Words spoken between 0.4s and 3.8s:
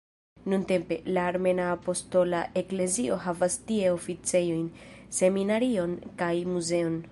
Nuntempe, la Armena Apostola Eklezio havas